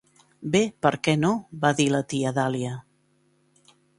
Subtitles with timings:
[0.53, 1.29] "Bé, per què no?"
[1.67, 2.75] va dir la tia Dahlia.